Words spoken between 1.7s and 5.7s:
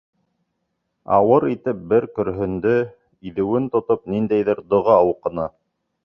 бер көрһөндө, иҙеүен тотоп, ниндәйҙер доға уҡыны.